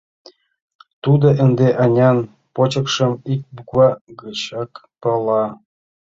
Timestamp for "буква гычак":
3.55-4.71